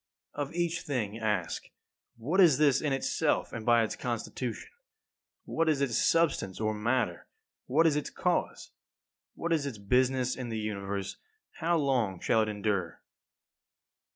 [0.35, 0.51] 11.
[0.51, 1.69] Of each thing ask:
[2.17, 4.71] What is this in itself and by its constitution?
[5.45, 7.27] What is its substance or matter?
[7.67, 8.71] What is its cause?
[9.35, 11.17] What is its business in the Universe?
[11.57, 13.03] How long shall it endure?